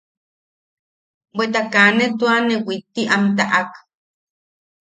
Bweta 1.35 1.61
kaa 1.73 1.89
ne 1.97 2.05
tua 2.17 2.35
ne 2.47 2.55
witti 2.65 3.01
am 3.15 3.23
taʼak. 3.37 3.71